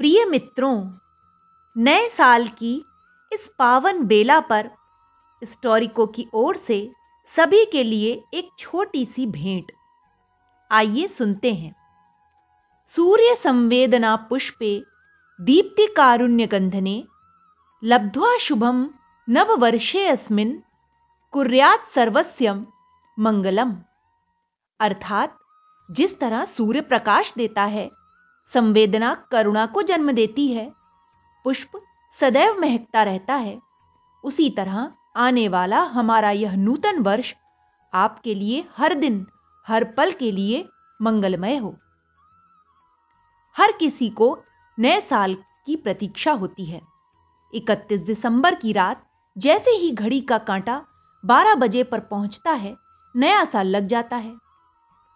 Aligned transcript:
प्रिय 0.00 0.24
मित्रों, 0.24 0.98
नए 1.76 2.08
साल 2.08 2.48
की 2.48 2.84
इस 3.32 3.50
पावन 3.58 4.02
बेला 4.04 4.40
पर 4.40 4.70
स्टोरिको 5.44 6.06
की 6.06 6.26
ओर 6.34 6.56
से 6.56 6.92
सभी 7.36 7.64
के 7.64 7.84
लिए 7.84 8.24
एक 8.34 8.48
छोटी 8.58 9.04
सी 9.04 9.26
भेंट। 9.26 9.72
आइए 10.70 11.08
सुनते 11.08 11.54
हैं। 11.54 11.74
सूर्य 12.86 13.34
संवेदना 13.34 14.16
पुष्पे 14.16 14.82
दीप्ति 15.40 15.86
कारुण्य 15.86 16.46
गंधने, 16.46 17.04
लब्ध्वा 17.84 18.38
शुभम 18.38 18.90
नववर्षे 19.28 20.06
अस्मिन, 20.06 20.62
कुर्यात 21.32 21.86
सर्वस्यम 21.94 22.66
मंगलम। 23.18 23.76
अर्थात 24.80 25.38
जिस 25.90 26.20
तरह 26.20 26.44
सूर्य 26.44 26.80
प्रकाश 26.80 27.34
देता 27.36 27.64
है 27.64 27.99
संवेदना, 28.54 29.14
करुणा 29.14 29.66
को 29.66 29.82
जन्म 29.82 30.12
देती 30.12 30.48
है। 30.48 30.72
पुष्प 31.44 31.82
सदैव 32.20 32.60
महकता 32.60 33.02
रहता 33.02 33.34
है। 33.34 33.60
उसी 34.24 34.50
तरह 34.50 34.92
आने 35.16 35.48
वाला 35.48 35.82
हमारा 35.82 36.30
यह 36.30 36.56
नूतन 36.56 36.98
वर्ष 36.98 37.34
आपके 37.94 38.34
लिए 38.34 38.64
हर 38.76 38.94
दिन, 38.94 39.26
हर 39.68 39.84
पल 39.84 40.12
के 40.12 40.32
लिए 40.32 40.68
मंगलमय 41.02 41.56
हो। 41.56 41.76
हर 43.56 43.72
किसी 43.72 44.08
को 44.08 44.38
नए 44.78 45.00
साल 45.00 45.34
की 45.66 45.76
प्रतीक्षा 45.76 46.32
होती 46.32 46.64
है। 46.64 46.80
31 47.54 48.00
दिसंबर 48.00 48.54
की 48.54 48.72
रात 48.72 49.06
जैसे 49.38 49.70
ही 49.70 49.90
घड़ी 49.90 50.20
का 50.20 50.38
कांटा 50.38 50.86
12 51.24 51.54
बजे 51.54 51.82
पर 51.82 52.00
पहुँचता 52.00 52.50
है, 52.50 52.76
नया 53.16 53.44
साल 53.44 53.66
लग 53.66 53.86
जाता 53.86 54.16
है। 54.16 54.36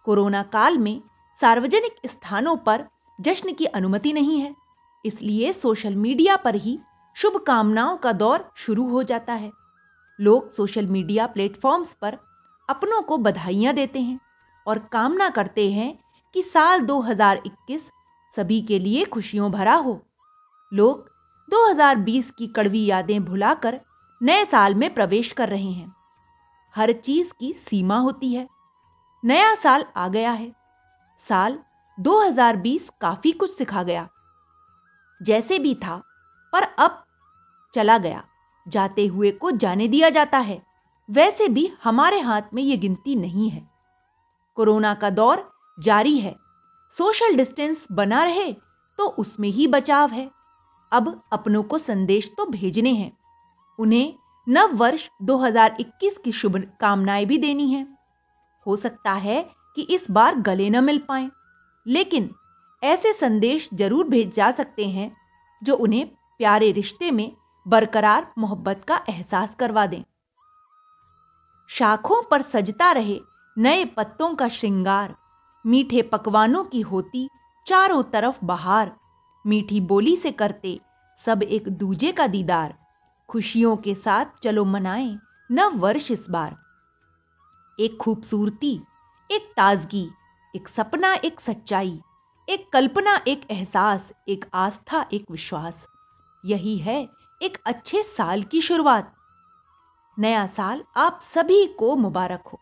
कोरोना 0.03 0.43
काल 0.43 0.77
में 0.77 1.01
सार्वजनिक 1.41 1.95
स्थानों 2.05 2.57
पर 2.57 2.85
जश्न 3.21 3.53
की 3.53 3.65
अनुमति 3.65 4.13
नहीं 4.13 4.39
है। 4.39 4.55
इसलिए 5.05 5.53
सोशल 5.53 5.95
मीडिया 5.95 6.35
पर 6.35 6.55
ही 6.55 6.79
शुभकामनाओं 7.15 7.97
का 7.97 8.11
दौर 8.11 8.51
शुरू 8.55 8.89
हो 8.89 9.03
जाता 9.03 9.33
है। 9.33 9.51
लोग 10.19 10.53
सोशल 10.53 10.87
मीडिया 10.87 11.27
प्लेटफॉर्म्स 11.27 11.93
पर 11.93 12.17
अपनों 12.69 13.01
को 13.01 13.17
बधाइयाँ 13.17 13.73
देते 13.73 14.01
हैं 14.01 14.19
और 14.67 14.79
कामना 14.79 15.29
करते 15.29 15.71
हैं 15.71 15.99
कि 16.33 16.41
साल 16.41 16.79
2021 16.79 17.81
सभी 18.35 18.61
के 18.61 18.79
लिए 18.79 19.05
खुशियों 19.05 19.51
भरा 19.51 19.75
हो। 19.75 20.01
लोग 20.73 21.11
2020 21.49 22.31
की 22.31 22.47
कड़वी 22.47 22.85
यादें 22.85 23.25
भुलाकर 23.25 23.81
नए 24.21 24.45
साल 24.45 24.75
में 24.75 24.93
प्रवेश 24.93 25.31
कर 25.31 25.49
रहे 25.49 25.71
हैं। 25.71 25.95
हर 26.75 26.91
चीज़ 26.91 27.31
की 27.39 27.53
सीमा 27.53 27.97
होती 27.97 28.33
है। 28.33 28.47
नया 29.25 29.55
साल 29.55 29.85
आ 29.95 30.07
गया 30.07 30.31
है। 30.31 30.55
साल 31.29 31.59
2020 31.99 32.89
काफ़ी 33.01 33.31
कुछ 33.31 33.57
सिखा 33.57 33.83
गया। 33.83 34.09
जैसे 35.21 35.59
भी 35.59 35.75
था, 35.75 36.03
पर 36.53 36.63
अब 36.63 37.03
चला 37.73 37.97
गया। 37.97 38.23
जाते 38.67 39.05
हुए 39.05 39.31
को 39.31 39.51
जाने 39.51 39.87
दिया 39.87 40.09
जाता 40.09 40.37
है। 40.37 40.63
वैसे 41.09 41.47
भी 41.47 41.73
हमारे 41.83 42.19
हाथ 42.19 42.41
में 42.53 42.63
यह 42.63 42.77
गिनती 42.77 43.15
नहीं 43.15 43.49
है। 43.49 43.69
कोरोना 44.55 44.93
का 44.93 45.09
दौर 45.09 45.51
जारी 45.79 46.17
है। 46.19 46.35
सोशल 46.97 47.35
डिस्टेंस 47.35 47.87
बना 47.91 48.23
रहे 48.23 48.53
तो 48.97 49.07
उसमें 49.07 49.49
ही 49.49 49.67
बचाव 49.67 50.11
है। 50.11 50.31
अब 50.91 51.23
अपनों 51.31 51.63
को 51.63 51.77
संदेश 51.77 52.31
तो 52.37 52.45
भेजने 52.45 52.93
हैं। 52.93 53.17
उन्हें 53.79 54.13
नव 54.49 54.75
वर्ष 54.75 55.09
2021 55.21 56.17
की 56.17 56.31
शुभ 56.31 56.71
कामनाएँ 56.79 57.25
भी 57.25 57.37
देनी 57.37 57.71
है। 57.71 57.87
हो 58.65 58.75
सकता 58.75 59.13
है 59.13 59.51
कि 59.75 59.81
इस 59.81 60.11
बार 60.11 60.35
गले 60.35 60.69
न 60.69 60.83
मिल 60.83 60.97
पाए। 60.97 61.29
लेकिन 61.85 62.29
ऐसे 62.83 63.13
संदेश 63.13 63.69
ज़रूर 63.73 64.07
भेज 64.07 64.33
जा 64.35 64.51
सकते 64.51 64.87
हैं 64.89 65.11
जो 65.61 65.75
उन्हें 65.75 66.07
प्यारे 66.37 66.71
रिश्ते 66.71 67.11
में 67.11 67.31
बरकरार 67.65 68.31
मोहब्बत 68.37 68.83
का 68.87 69.01
एहसास 69.09 69.49
करवा 69.59 69.85
दें। 69.85 70.03
शाखों 71.69 72.21
पर 72.23 72.41
सजता 72.41 72.91
रहे 72.91 73.19
नए 73.57 73.85
पत्तों 73.85 74.33
का 74.35 74.47
श्रृंगार, 74.47 75.15
मीठे 75.65 76.01
पकवानों 76.01 76.63
की 76.63 76.81
होती 76.81 77.27
चारों 77.67 78.03
तरफ़ 78.03 78.45
बहार, 78.45 78.95
मीठी 79.45 79.81
बोली 79.81 80.15
से 80.17 80.31
करते 80.31 80.79
सब 81.25 81.43
एक 81.43 81.69
दूजे 81.69 82.11
का 82.11 82.27
दीदार, 82.27 82.73
खुशियों 83.29 83.75
के 83.77 83.95
साथ 83.95 84.25
चलो 84.43 84.65
मनाएँ 84.65 85.17
नव 85.49 85.77
वर्ष 85.77 86.11
इस 86.11 86.25
बार। 86.29 86.55
एक 87.79 87.97
खूबसूरती, 87.97 88.79
एक 89.29 89.51
ताजगी 89.57 90.09
एक 90.55 90.67
सपना, 90.67 91.13
एक 91.13 91.39
सच्चाई, 91.39 92.01
एक 92.49 92.69
कल्पना, 92.73 93.21
एक 93.27 93.51
एहसास, 93.51 94.01
एक 94.27 94.45
आस्था, 94.53 95.05
एक 95.13 95.31
विश्वास। 95.31 95.73
यही 96.45 96.77
है 96.77 97.09
एक 97.41 97.57
अच्छे 97.65 98.03
साल 98.03 98.43
की 98.43 98.61
शुरुआत। 98.61 99.15
नया 100.19 100.47
साल 100.47 100.83
आप 100.97 101.19
सभी 101.21 101.67
को 101.67 101.95
मुबारक 101.95 102.47
हो। 102.47 102.59